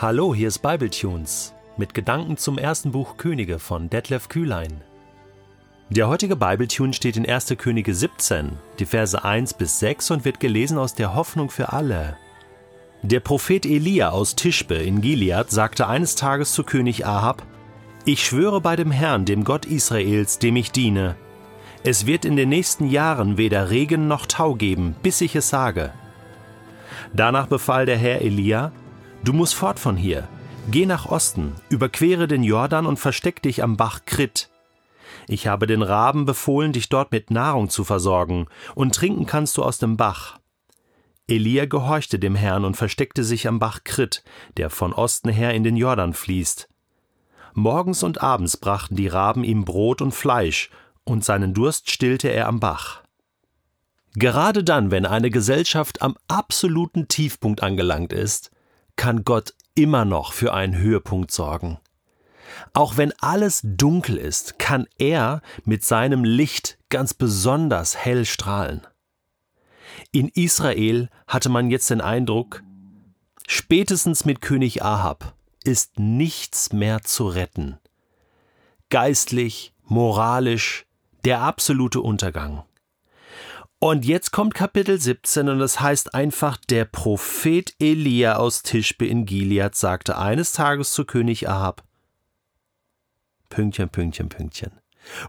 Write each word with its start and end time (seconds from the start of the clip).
Hallo, 0.00 0.32
hier 0.32 0.46
ist 0.46 0.60
Bibletunes 0.60 1.54
mit 1.76 1.92
Gedanken 1.92 2.36
zum 2.36 2.56
ersten 2.56 2.92
Buch 2.92 3.16
Könige 3.16 3.58
von 3.58 3.90
Detlef 3.90 4.28
Kühlein. 4.28 4.80
Der 5.90 6.06
heutige 6.06 6.36
Bibletune 6.36 6.92
steht 6.92 7.16
in 7.16 7.28
1. 7.28 7.56
Könige 7.58 7.92
17, 7.92 8.52
die 8.78 8.86
Verse 8.86 9.24
1 9.24 9.54
bis 9.54 9.80
6 9.80 10.12
und 10.12 10.24
wird 10.24 10.38
gelesen 10.38 10.78
aus 10.78 10.94
der 10.94 11.16
Hoffnung 11.16 11.50
für 11.50 11.72
alle. 11.72 12.16
Der 13.02 13.18
Prophet 13.18 13.66
Elia 13.66 14.10
aus 14.10 14.36
Tischbe 14.36 14.76
in 14.76 15.00
Gilead 15.00 15.50
sagte 15.50 15.88
eines 15.88 16.14
Tages 16.14 16.52
zu 16.52 16.62
König 16.62 17.04
Ahab: 17.04 17.42
Ich 18.04 18.24
schwöre 18.24 18.60
bei 18.60 18.76
dem 18.76 18.92
Herrn, 18.92 19.24
dem 19.24 19.42
Gott 19.42 19.66
Israels, 19.66 20.38
dem 20.38 20.54
ich 20.54 20.70
diene, 20.70 21.16
es 21.82 22.06
wird 22.06 22.24
in 22.24 22.36
den 22.36 22.50
nächsten 22.50 22.88
Jahren 22.88 23.36
weder 23.36 23.70
Regen 23.70 24.06
noch 24.06 24.26
Tau 24.26 24.54
geben, 24.54 24.94
bis 25.02 25.20
ich 25.22 25.34
es 25.34 25.48
sage. 25.48 25.90
Danach 27.12 27.48
befahl 27.48 27.84
der 27.84 27.98
Herr 27.98 28.20
Elia: 28.20 28.70
Du 29.24 29.32
musst 29.32 29.54
fort 29.54 29.78
von 29.78 29.96
hier. 29.96 30.28
Geh 30.70 30.86
nach 30.86 31.06
Osten, 31.06 31.54
überquere 31.68 32.28
den 32.28 32.42
Jordan 32.42 32.86
und 32.86 32.98
versteck 32.98 33.42
dich 33.42 33.62
am 33.62 33.76
Bach 33.76 34.00
Krit. 34.04 34.50
Ich 35.26 35.46
habe 35.46 35.66
den 35.66 35.82
Raben 35.82 36.24
befohlen, 36.24 36.72
dich 36.72 36.88
dort 36.88 37.12
mit 37.12 37.30
Nahrung 37.30 37.68
zu 37.68 37.84
versorgen, 37.84 38.46
und 38.74 38.94
trinken 38.94 39.26
kannst 39.26 39.56
du 39.56 39.62
aus 39.62 39.78
dem 39.78 39.96
Bach. 39.96 40.38
Elia 41.26 41.66
gehorchte 41.66 42.18
dem 42.18 42.34
Herrn 42.34 42.64
und 42.64 42.76
versteckte 42.76 43.24
sich 43.24 43.48
am 43.48 43.58
Bach 43.58 43.80
Krit, 43.84 44.22
der 44.56 44.70
von 44.70 44.92
Osten 44.92 45.28
her 45.28 45.52
in 45.52 45.64
den 45.64 45.76
Jordan 45.76 46.14
fließt. 46.14 46.68
Morgens 47.54 48.02
und 48.02 48.22
abends 48.22 48.56
brachten 48.56 48.96
die 48.96 49.08
Raben 49.08 49.44
ihm 49.44 49.64
Brot 49.64 50.00
und 50.00 50.12
Fleisch, 50.12 50.70
und 51.04 51.24
seinen 51.24 51.54
Durst 51.54 51.90
stillte 51.90 52.28
er 52.28 52.46
am 52.46 52.60
Bach. 52.60 53.02
Gerade 54.14 54.64
dann, 54.64 54.90
wenn 54.90 55.06
eine 55.06 55.30
Gesellschaft 55.30 56.02
am 56.02 56.16
absoluten 56.28 57.08
Tiefpunkt 57.08 57.62
angelangt 57.62 58.12
ist, 58.12 58.50
kann 58.98 59.24
Gott 59.24 59.54
immer 59.74 60.04
noch 60.04 60.34
für 60.34 60.52
einen 60.52 60.76
Höhepunkt 60.76 61.30
sorgen. 61.30 61.78
Auch 62.74 62.98
wenn 62.98 63.14
alles 63.20 63.60
dunkel 63.62 64.18
ist, 64.18 64.58
kann 64.58 64.86
er 64.98 65.40
mit 65.64 65.84
seinem 65.84 66.24
Licht 66.24 66.78
ganz 66.90 67.14
besonders 67.14 67.96
hell 67.96 68.26
strahlen. 68.26 68.86
In 70.12 70.28
Israel 70.28 71.08
hatte 71.26 71.48
man 71.48 71.70
jetzt 71.70 71.88
den 71.90 72.00
Eindruck, 72.00 72.62
spätestens 73.46 74.24
mit 74.24 74.40
König 74.40 74.82
Ahab 74.82 75.34
ist 75.64 75.98
nichts 75.98 76.72
mehr 76.72 77.02
zu 77.02 77.28
retten. 77.28 77.78
Geistlich, 78.90 79.72
moralisch, 79.84 80.86
der 81.24 81.40
absolute 81.40 82.00
Untergang. 82.00 82.64
Und 83.80 84.04
jetzt 84.04 84.32
kommt 84.32 84.54
Kapitel 84.54 85.00
17 85.00 85.48
und 85.48 85.60
es 85.60 85.78
heißt 85.78 86.12
einfach, 86.12 86.56
der 86.56 86.84
Prophet 86.84 87.74
Elia 87.78 88.36
aus 88.36 88.62
Tischbe 88.64 89.06
in 89.06 89.24
Gilead 89.24 89.76
sagte 89.76 90.18
eines 90.18 90.50
Tages 90.50 90.92
zu 90.92 91.04
König 91.04 91.48
Ahab, 91.48 91.84
Pünktchen, 93.48 93.88
Pünktchen, 93.88 94.28
Pünktchen. 94.28 94.72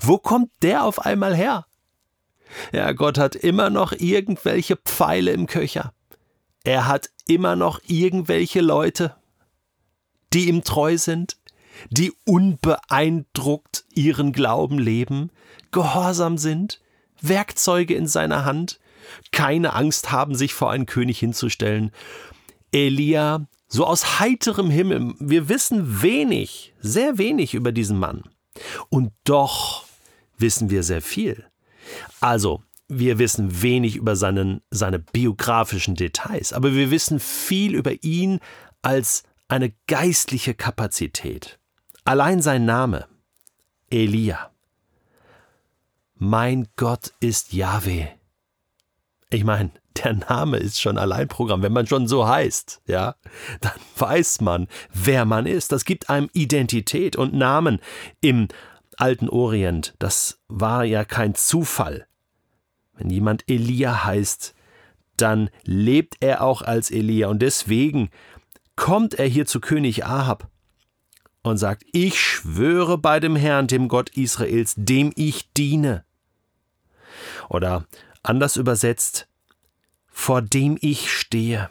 Wo 0.02 0.17
kommt 0.17 0.50
der 0.64 0.83
auf 0.83 1.05
einmal 1.05 1.36
her? 1.36 1.67
Ja, 2.72 2.92
Gott 2.94 3.20
hat 3.20 3.36
immer 3.36 3.70
noch 3.70 3.92
irgendwelche 3.92 4.77
Pfeile 4.77 5.31
im 5.31 5.45
Köcher. 5.45 5.94
Er 6.64 6.88
hat 6.88 7.11
immer 7.27 7.55
noch 7.55 7.80
irgendwelche 7.86 8.61
Leute, 8.61 9.16
die 10.33 10.50
ihm 10.50 10.64
treu 10.64 10.97
sind, 10.97 11.38
die 11.92 12.11
unbeeindruckt 12.25 13.86
ihren 13.94 14.33
Glauben 14.33 14.80
leben, 14.80 15.30
gehorsam 15.72 16.39
sind, 16.39 16.81
Werkzeuge 17.22 17.94
in 17.94 18.08
seiner 18.08 18.45
Hand, 18.45 18.80
keine 19.31 19.73
Angst 19.73 20.12
haben, 20.12 20.36
sich 20.36 20.53
vor 20.53 20.72
einen 20.72 20.86
König 20.86 21.20
hinzustellen. 21.20 21.92
Elia, 22.72 23.48
so 23.67 23.86
aus 23.86 24.20
heiterem 24.20 24.70
Himmel, 24.70 25.14
wir 25.20 25.50
wissen 25.50 26.02
wenig, 26.02 26.73
sehr 26.80 27.17
wenig 27.17 27.53
über 27.53 27.72
diesen 27.72 27.98
Mann. 27.98 28.23
Und 28.89 29.11
doch 29.23 29.86
wissen 30.38 30.70
wir 30.70 30.83
sehr 30.83 31.02
viel. 31.02 31.45
Also, 32.20 32.64
wir 32.88 33.20
wissen 33.20 33.61
wenig 33.61 33.95
über 33.95 34.15
seinen, 34.15 34.61
seine 34.71 34.99
biografischen 34.99 35.95
Details, 35.95 36.54
aber 36.54 36.73
wir 36.73 36.89
wissen 36.89 37.20
viel 37.20 37.76
über 37.76 38.04
ihn 38.04 38.39
als 38.82 39.23
eine 39.48 39.73
geistliche 39.88 40.55
Kapazität. 40.55 41.60
Allein 42.04 42.42
sein 42.42 42.65
Name, 42.65 43.08
Elia 43.89 44.52
mein 46.20 46.68
Gott 46.76 47.14
ist 47.22 47.54
Yahweh. 47.54 48.08
Ich 49.32 49.46
meine, 49.46 49.72
der 50.04 50.14
Name 50.14 50.58
ist 50.58 50.80
schon 50.80 50.98
allein 50.98 51.30
Programm. 51.30 51.64
Wenn 51.64 51.72
man 51.72 51.88
schon 51.88 52.08
so 52.08 52.28
heißt, 52.28 52.82
ja, 52.88 53.16
dann 53.62 53.72
weiß 53.98 54.42
man, 54.42 54.68
wer 54.94 55.24
man 55.26 55.46
ist. 55.46 55.72
Das 55.72 55.86
gibt 55.86 56.10
einem 56.10 56.30
Identität 56.34 57.16
und 57.16 57.34
Namen 57.34 57.80
im 58.20 58.50
alten 58.98 59.30
Orient. 59.30 59.96
Das 60.00 60.42
war 60.50 60.84
ja 60.84 61.06
kein 61.06 61.36
Zufall. 61.36 62.06
Wenn 62.94 63.10
jemand 63.10 63.46
Elia 63.48 64.04
heißt, 64.04 64.56
dann 65.16 65.50
lebt 65.64 66.18
er 66.20 66.44
auch 66.44 66.62
als 66.62 66.92
Elia 66.92 67.30
und 67.30 67.42
deswegen 67.42 68.10
kommt 68.76 69.14
er 69.14 69.26
hier 69.26 69.46
zu 69.46 69.62
König 69.62 70.06
Ahab 70.06 70.50
und 71.44 71.58
sagt, 71.58 71.86
ich 71.94 72.20
schwöre 72.20 72.98
bei 72.98 73.22
dem 73.22 73.38
Herrn, 73.38 73.68
dem 73.68 73.88
Gott 73.88 74.10
Israels, 74.18 74.74
dem 74.78 75.14
ich 75.16 75.54
diene. 75.54 76.04
Oder 77.49 77.86
anders 78.23 78.55
übersetzt, 78.55 79.27
vor 80.08 80.42
dem 80.42 80.77
ich 80.80 81.11
stehe. 81.11 81.70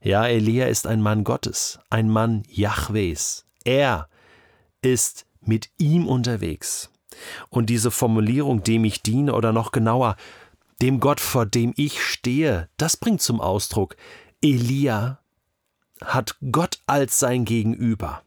Ja, 0.00 0.26
Elia 0.26 0.66
ist 0.66 0.86
ein 0.86 1.02
Mann 1.02 1.24
Gottes, 1.24 1.80
ein 1.90 2.08
Mann 2.08 2.44
Jahwes. 2.48 3.44
Er 3.64 4.08
ist 4.80 5.26
mit 5.40 5.70
ihm 5.78 6.06
unterwegs. 6.06 6.90
Und 7.48 7.66
diese 7.66 7.90
Formulierung, 7.90 8.62
dem 8.62 8.84
ich 8.84 9.02
diene, 9.02 9.34
oder 9.34 9.52
noch 9.52 9.72
genauer, 9.72 10.16
dem 10.80 11.00
Gott, 11.00 11.18
vor 11.18 11.46
dem 11.46 11.74
ich 11.76 12.00
stehe, 12.04 12.68
das 12.76 12.96
bringt 12.96 13.20
zum 13.20 13.40
Ausdruck, 13.40 13.96
Elia 14.40 15.18
hat 16.00 16.36
Gott 16.52 16.78
als 16.86 17.18
sein 17.18 17.44
Gegenüber, 17.44 18.22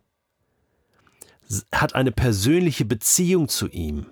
hat 1.72 1.96
eine 1.96 2.12
persönliche 2.12 2.84
Beziehung 2.84 3.48
zu 3.48 3.70
ihm 3.70 4.08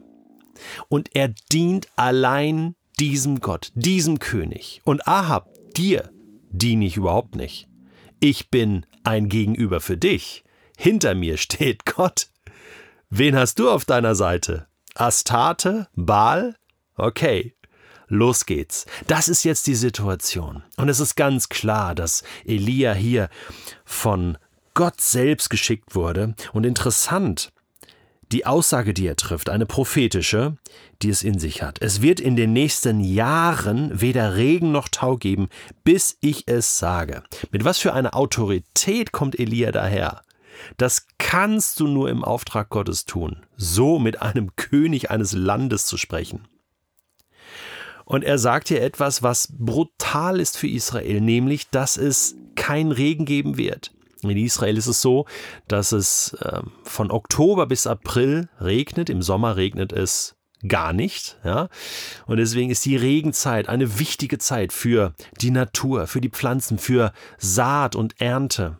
und 0.87 1.15
er 1.15 1.33
dient 1.51 1.87
allein 1.95 2.75
diesem 2.99 3.39
Gott, 3.39 3.71
diesem 3.75 4.19
König. 4.19 4.81
Und 4.83 5.07
Ahab, 5.07 5.49
dir 5.75 6.09
diene 6.51 6.85
ich 6.85 6.97
überhaupt 6.97 7.35
nicht. 7.35 7.67
Ich 8.19 8.49
bin 8.49 8.85
ein 9.03 9.29
Gegenüber 9.29 9.79
für 9.79 9.97
dich. 9.97 10.43
Hinter 10.77 11.15
mir 11.15 11.37
steht 11.37 11.85
Gott. 11.95 12.27
Wen 13.09 13.35
hast 13.35 13.59
du 13.59 13.69
auf 13.69 13.85
deiner 13.85 14.15
Seite? 14.15 14.67
Astarte? 14.95 15.87
Baal? 15.95 16.55
Okay, 16.95 17.55
los 18.07 18.45
geht's. 18.45 18.85
Das 19.07 19.29
ist 19.29 19.43
jetzt 19.43 19.67
die 19.67 19.75
Situation. 19.75 20.63
Und 20.77 20.89
es 20.89 20.99
ist 20.99 21.15
ganz 21.15 21.49
klar, 21.49 21.95
dass 21.95 22.23
Elia 22.45 22.93
hier 22.93 23.29
von 23.85 24.37
Gott 24.73 24.99
selbst 24.99 25.49
geschickt 25.49 25.95
wurde. 25.95 26.35
Und 26.53 26.65
interessant, 26.65 27.51
die 28.31 28.45
Aussage, 28.45 28.93
die 28.93 29.07
er 29.07 29.15
trifft, 29.15 29.49
eine 29.49 29.65
prophetische, 29.65 30.57
die 31.01 31.09
es 31.09 31.23
in 31.23 31.39
sich 31.39 31.63
hat. 31.63 31.81
Es 31.81 32.01
wird 32.01 32.19
in 32.19 32.35
den 32.35 32.53
nächsten 32.53 32.99
Jahren 32.99 33.99
weder 33.99 34.35
Regen 34.35 34.71
noch 34.71 34.87
Tau 34.87 35.17
geben, 35.17 35.49
bis 35.83 36.17
ich 36.21 36.47
es 36.47 36.77
sage. 36.77 37.23
Mit 37.51 37.65
was 37.65 37.79
für 37.79 37.93
einer 37.93 38.15
Autorität 38.15 39.11
kommt 39.11 39.39
Elia 39.39 39.71
daher? 39.71 40.21
Das 40.77 41.07
kannst 41.17 41.79
du 41.79 41.87
nur 41.87 42.09
im 42.09 42.23
Auftrag 42.23 42.69
Gottes 42.69 43.05
tun, 43.05 43.45
so 43.55 43.97
mit 43.97 44.21
einem 44.21 44.51
König 44.55 45.09
eines 45.09 45.33
Landes 45.33 45.85
zu 45.85 45.97
sprechen. 45.97 46.47
Und 48.05 48.23
er 48.23 48.39
sagt 48.39 48.69
hier 48.69 48.81
etwas, 48.81 49.21
was 49.21 49.49
brutal 49.51 50.39
ist 50.39 50.57
für 50.57 50.67
Israel, 50.67 51.21
nämlich, 51.21 51.69
dass 51.69 51.95
es 51.95 52.35
kein 52.55 52.91
Regen 52.91 53.25
geben 53.25 53.57
wird. 53.57 53.91
In 54.21 54.37
Israel 54.37 54.77
ist 54.77 54.87
es 54.87 55.01
so, 55.01 55.25
dass 55.67 55.91
es 55.91 56.33
äh, 56.33 56.61
von 56.83 57.11
Oktober 57.11 57.67
bis 57.67 57.87
April 57.87 58.49
regnet, 58.59 59.09
im 59.09 59.21
Sommer 59.21 59.55
regnet 59.55 59.93
es 59.93 60.35
gar 60.67 60.91
nicht, 60.91 61.37
ja. 61.45 61.69
Und 62.25 62.37
deswegen 62.37 62.69
ist 62.69 62.83
die 62.83 62.97
Regenzeit 62.97 63.69
eine 63.69 63.97
wichtige 63.97 64.37
Zeit 64.37 64.73
für 64.73 65.13
die 65.39 65.51
Natur, 65.51 66.05
für 66.07 66.19
die 66.19 66.29
Pflanzen, 66.29 66.77
für 66.77 67.13
Saat 67.37 67.95
und 67.95 68.19
Ernte. 68.19 68.77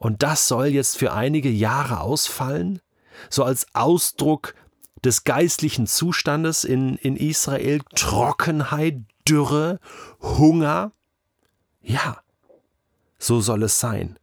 Und 0.00 0.24
das 0.24 0.48
soll 0.48 0.66
jetzt 0.68 0.98
für 0.98 1.12
einige 1.12 1.50
Jahre 1.50 2.00
ausfallen, 2.00 2.80
so 3.30 3.44
als 3.44 3.66
Ausdruck 3.74 4.54
des 5.04 5.22
geistlichen 5.22 5.86
Zustandes 5.86 6.64
in, 6.64 6.96
in 6.96 7.16
Israel, 7.16 7.80
Trockenheit, 7.94 9.02
Dürre, 9.28 9.78
Hunger. 10.20 10.90
Ja, 11.80 12.22
so 13.18 13.40
soll 13.40 13.62
es 13.62 13.78
sein 13.78 14.18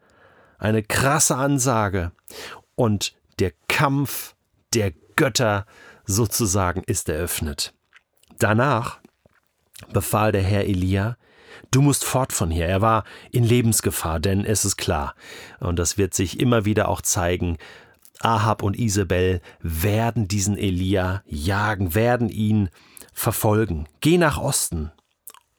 eine 0.66 0.84
krasse 0.84 1.36
Ansage. 1.36 2.12
Und 2.76 3.16
der 3.40 3.54
Kampf 3.68 4.36
der 4.74 4.92
Götter 5.16 5.66
sozusagen 6.06 6.84
ist 6.84 7.08
eröffnet. 7.08 7.74
Danach 8.40 9.00
befahl 9.94 10.32
der 10.32 10.44
Herr 10.44 10.66
Elia, 10.66 11.18
Du 11.72 11.82
musst 11.82 12.04
fort 12.04 12.34
von 12.34 12.52
hier. 12.52 12.68
Er 12.68 12.82
war 12.82 13.06
in 13.32 13.44
Lebensgefahr, 13.44 14.20
denn 14.20 14.44
es 14.46 14.66
ist 14.66 14.76
klar, 14.78 15.16
und 15.60 15.80
das 15.80 15.98
wird 15.98 16.14
sich 16.14 16.40
immer 16.40 16.66
wieder 16.66 16.90
auch 16.90 17.02
zeigen, 17.02 17.58
Ahab 18.22 18.64
und 18.64 18.78
Isabel 18.78 19.42
werden 19.62 20.28
diesen 20.28 20.58
Elia 20.58 21.22
jagen, 21.26 21.96
werden 21.96 22.30
ihn 22.30 22.70
verfolgen. 23.14 23.88
Geh 24.00 24.18
nach 24.18 24.38
Osten. 24.38 24.92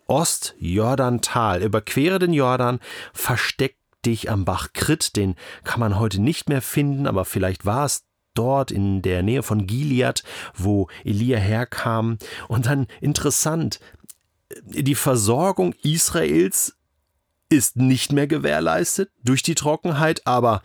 Ost-Jordantal, 0.06 1.62
überquere 1.62 2.19
den 2.19 2.32
Jordan, 2.32 2.81
versteck 3.12 3.76
dich 4.06 4.31
am 4.31 4.44
Bach 4.44 4.69
Krit, 4.73 5.17
den 5.17 5.35
kann 5.64 5.81
man 5.81 5.99
heute 5.99 6.20
nicht 6.20 6.49
mehr 6.49 6.62
finden, 6.62 7.06
aber 7.06 7.25
vielleicht 7.25 7.67
war 7.67 7.85
es 7.85 8.05
dort 8.35 8.70
in 8.70 9.03
der 9.03 9.23
Nähe 9.23 9.43
von 9.43 9.67
Gilead, 9.67 10.23
wo 10.55 10.88
Elia 11.05 11.38
herkam. 11.38 12.19
Und 12.49 12.67
dann 12.67 12.87
interessant, 13.00 13.81
die 14.62 14.94
Versorgung 14.94 15.75
Israels 15.82 16.76
ist 17.49 17.76
nicht 17.76 18.12
mehr 18.12 18.26
gewährleistet 18.26 19.11
durch 19.25 19.43
die 19.43 19.55
Trockenheit, 19.55 20.26
aber 20.26 20.62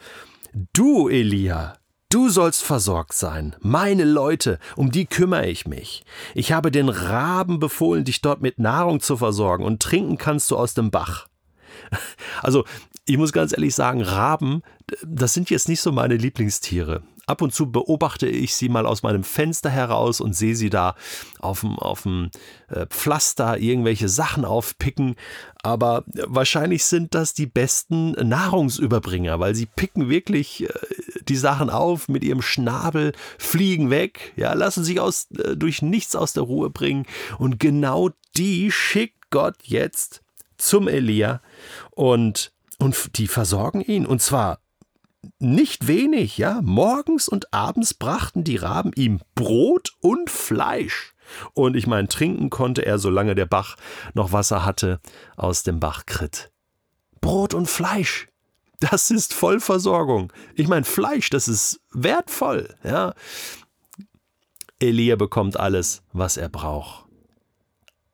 du, 0.74 1.10
Elia, 1.10 1.76
Du 2.12 2.28
sollst 2.28 2.62
versorgt 2.62 3.14
sein, 3.14 3.56
meine 3.62 4.04
Leute, 4.04 4.60
um 4.76 4.92
die 4.92 5.06
kümmere 5.06 5.48
ich 5.48 5.66
mich. 5.66 6.04
Ich 6.36 6.52
habe 6.52 6.70
den 6.70 6.90
Raben 6.90 7.60
befohlen, 7.60 8.04
dich 8.04 8.20
dort 8.20 8.42
mit 8.42 8.60
Nahrung 8.60 9.00
zu 9.00 9.16
versorgen, 9.16 9.64
und 9.64 9.82
trinken 9.82 10.18
kannst 10.18 10.52
du 10.52 10.58
aus 10.58 10.74
dem 10.74 10.92
Bach. 10.92 11.28
Also, 12.42 12.66
ich 13.06 13.18
muss 13.18 13.34
ganz 13.34 13.54
ehrlich 13.54 13.76
sagen, 13.76 14.02
Raben, 14.02 14.62
das 15.04 15.34
sind 15.34 15.50
jetzt 15.50 15.70
nicht 15.70 15.82
so 15.82 15.92
meine 15.92 16.16
Lieblingstiere. 16.16 17.04
Ab 17.28 17.42
und 17.42 17.54
zu 17.54 17.72
beobachte 17.72 18.28
ich 18.28 18.56
sie 18.56 18.68
mal 18.68 18.86
aus 18.86 19.04
meinem 19.04 19.24
Fenster 19.24 19.70
heraus 19.70 20.22
und 20.22 20.36
sehe 20.36 20.56
sie 20.56 20.70
da 20.70 20.96
auf 21.40 21.62
dem, 21.62 21.78
auf 21.80 22.04
dem 22.04 22.30
äh, 22.68 22.88
Pflaster 22.88 23.58
irgendwelche 23.58 24.10
Sachen 24.10 24.44
aufpicken. 24.44 25.16
Aber 25.64 26.04
wahrscheinlich 26.26 26.84
sind 26.84 27.14
das 27.14 27.34
die 27.34 27.46
besten 27.46 28.12
Nahrungsüberbringer, 28.12 29.40
weil 29.40 29.56
sie 29.56 29.68
picken 29.68 30.10
wirklich 30.10 30.64
äh, 30.64 30.74
die 31.28 31.38
Sachen 31.38 31.70
auf 31.70 32.10
mit 32.10 32.24
ihrem 32.24 32.42
Schnabel, 32.42 33.14
fliegen 33.38 33.90
weg, 33.90 34.34
ja, 34.36 34.54
lassen 34.54 34.84
sich 34.84 35.00
aus, 35.00 35.28
äh, 35.32 35.56
durch 35.56 35.82
nichts 35.82 36.16
aus 36.16 36.34
der 36.34 36.44
Ruhe 36.44 36.70
bringen. 36.70 37.06
Und 37.38 37.60
genau 37.60 38.10
die 38.36 38.72
schickt 38.72 39.30
Gott 39.30 39.58
jetzt 39.64 40.22
zum 40.58 40.88
Elia 40.88 41.42
und, 41.92 42.52
und 42.82 43.18
die 43.18 43.28
versorgen 43.28 43.82
ihn. 43.82 44.06
Und 44.06 44.22
zwar 44.22 44.60
nicht 45.40 45.88
wenig, 45.88 46.38
ja. 46.38 46.62
Morgens 46.64 47.28
und 47.28 47.54
abends 47.54 47.94
brachten 47.94 48.44
die 48.44 48.58
Raben 48.58 48.92
ihm 48.96 49.20
Brot 49.36 49.94
und 50.00 50.30
Fleisch. 50.30 51.14
Und 51.54 51.76
ich 51.76 51.88
meine, 51.88 52.08
trinken 52.08 52.50
konnte 52.50 52.86
er, 52.86 52.98
solange 53.00 53.36
der 53.36 53.46
Bach 53.46 53.78
noch 54.14 54.32
Wasser 54.32 54.66
hatte, 54.66 55.00
aus 55.38 55.64
dem 55.64 55.80
Bachkrit. 55.80 56.52
Brot 57.22 57.54
und 57.54 57.68
Fleisch. 57.68 58.28
Das 58.80 59.12
ist 59.12 59.36
Vollversorgung. 59.36 60.34
Ich 60.56 60.68
meine, 60.68 60.86
Fleisch, 60.86 61.30
das 61.30 61.48
ist 61.48 61.82
wertvoll, 61.94 62.76
ja. 62.84 63.14
Elia 64.80 65.16
bekommt 65.16 65.60
alles, 65.60 66.02
was 66.12 66.36
er 66.38 66.50
braucht. 66.50 67.06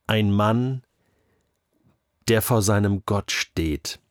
Ein 0.07 0.31
Mann, 0.31 0.83
der 2.27 2.41
vor 2.41 2.61
seinem 2.61 3.03
Gott 3.05 3.31
steht, 3.31 4.01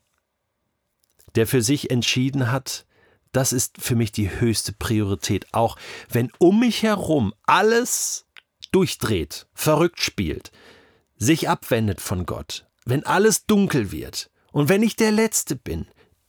der 1.37 1.47
für 1.47 1.63
sich 1.63 1.91
entschieden 1.91 2.51
hat, 2.51 2.87
das 3.33 3.53
ist 3.53 3.81
für 3.81 3.95
mich 3.95 4.13
die 4.13 4.41
höchste 4.41 4.73
Priorität, 4.73 5.47
auch 5.53 5.77
wenn 6.11 6.31
um 6.39 6.61
mich 6.61 6.83
herum 6.83 7.35
alles 7.45 8.27
durchdreht, 8.73 9.47
verrückt 9.55 10.01
spielt, 10.01 10.53
sich 11.19 11.49
abwendet 11.49 12.01
von 12.01 12.27
Gott, 12.27 12.67
wenn 12.85 13.05
alles 13.05 13.47
dunkel 13.47 13.93
wird 13.93 14.31
und 14.53 14.69
wenn 14.69 14.83
ich 14.83 14.97
der 14.97 15.13
Letzte 15.13 15.57
bin, 15.57 15.87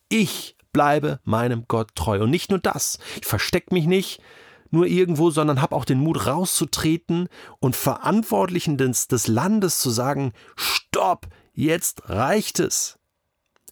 ich 0.10 0.56
bleibe 0.74 1.20
meinem 1.24 1.66
Gott 1.68 1.96
treu. 1.96 2.22
Und 2.22 2.30
nicht 2.30 2.50
nur 2.50 2.60
das, 2.60 3.00
ich 3.20 3.26
verstecke 3.26 3.74
mich 3.74 3.86
nicht 3.86 4.22
nur 4.70 4.86
irgendwo, 4.86 5.30
sondern 5.32 5.62
habe 5.62 5.76
auch 5.76 5.86
den 5.86 6.00
Mut 6.00 6.26
rauszutreten 6.26 7.30
und 7.60 7.76
Verantwortlichen 7.76 8.78
des, 8.78 9.08
des 9.08 9.28
Landes 9.28 9.80
zu 9.80 9.90
sagen, 9.90 10.34
stopp, 10.56 11.28
jetzt 11.54 12.10
reicht 12.10 12.60
es. 12.60 12.97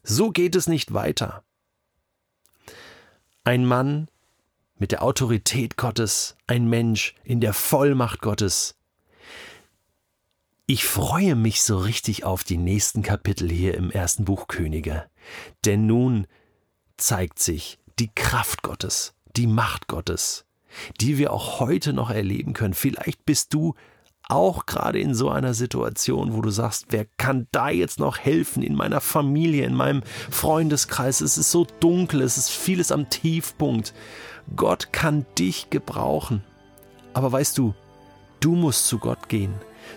So 0.08 0.30
geht 0.30 0.56
es 0.56 0.68
nicht 0.68 0.94
weiter. 0.94 1.44
Ein 3.44 3.66
Mann 3.66 4.08
mit 4.78 4.92
der 4.92 5.02
Autorität 5.02 5.78
Gottes, 5.78 6.38
ein 6.46 6.70
Mensch 6.70 7.16
in 7.24 7.42
der 7.42 7.54
Vollmacht 7.54 8.22
Gottes. 8.22 8.76
Ich 10.68 10.86
freue 10.86 11.36
mich 11.36 11.64
so 11.64 11.80
richtig 11.80 12.24
auf 12.24 12.44
die 12.44 12.58
nächsten 12.58 13.02
Kapitel 13.02 13.50
hier 13.50 13.74
im 13.74 13.90
ersten 13.90 14.26
Buch 14.26 14.48
Könige, 14.48 15.10
denn 15.66 15.88
nun 15.88 16.28
zeigt 16.98 17.40
sich 17.40 17.80
die 17.98 18.14
Kraft 18.14 18.62
Gottes, 18.62 19.16
die 19.36 19.48
Macht 19.48 19.88
Gottes, 19.88 20.46
die 21.02 21.18
wir 21.18 21.34
auch 21.34 21.60
heute 21.60 21.94
noch 21.94 22.12
erleben 22.12 22.54
können. 22.54 22.76
Vielleicht 22.76 23.26
bist 23.26 23.56
du 23.56 23.74
auch 24.30 24.66
gerade 24.66 25.00
in 25.00 25.14
so 25.14 25.30
einer 25.30 25.54
Situation, 25.54 26.34
wo 26.34 26.42
du 26.42 26.50
sagst, 26.50 26.88
wer 26.90 27.06
kann 27.18 27.48
da 27.52 27.70
jetzt 27.70 28.00
noch 28.00 28.18
helfen 28.18 28.64
in 28.64 28.76
meiner 28.76 29.02
Familie, 29.02 29.66
in 29.66 29.76
meinem 29.76 30.04
Freundeskreis? 30.30 31.22
Es 31.22 31.38
ist 31.38 31.52
so 31.52 31.68
dunkel, 31.80 32.22
es 32.22 32.38
ist 32.38 32.50
vieles 32.50 32.92
am 32.92 33.10
Tiefpunkt. 33.10 33.94
Gott 34.56 34.92
kann 34.92 35.26
dich 35.38 35.70
gebrauchen. 35.70 36.44
Aber 37.14 37.32
weißt 37.32 37.58
du, 37.58 37.74
du 38.40 38.56
musst 38.56 38.88
zu 38.88 39.00
Gott 39.00 39.30
gehen. 39.30 39.54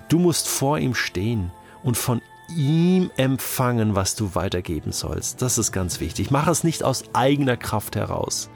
Du 0.08 0.18
musst 0.18 0.48
vor 0.48 0.78
ihm 0.78 0.94
stehen 0.94 1.50
und 1.82 1.96
von 1.96 2.20
ihm 2.54 3.10
empfangen, 3.16 3.94
was 3.94 4.14
du 4.14 4.34
weitergeben 4.34 4.92
sollst. 4.92 5.42
Das 5.42 5.58
ist 5.58 5.72
ganz 5.72 6.00
wichtig. 6.00 6.30
Mach 6.30 6.48
es 6.48 6.64
nicht 6.64 6.82
aus 6.82 7.04
eigener 7.14 7.56
Kraft 7.56 7.96
heraus, 7.96 8.50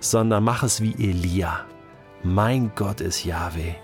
sondern 0.00 0.44
mach 0.44 0.62
es 0.62 0.80
wie 0.80 0.94
Elia. 0.94 1.64
Mein 2.24 2.72
Gott 2.74 3.00
ist 3.00 3.24
Yahweh 3.24 3.74